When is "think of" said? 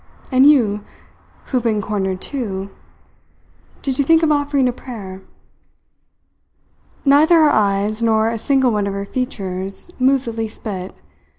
4.03-4.31